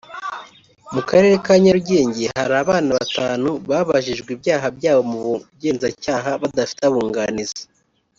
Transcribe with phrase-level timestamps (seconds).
[0.93, 7.63] mu karere ka Nyarugenge hari abana batanu babajijwe ibyaha byabo mu Bugenzacyaha badafite abunganizi